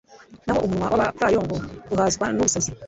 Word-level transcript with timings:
naho 0.45 0.59
umunwa 0.65 0.85
w’abapfayongo 0.91 1.55
uhazwa 1.93 2.25
n’ubusazi 2.33 2.71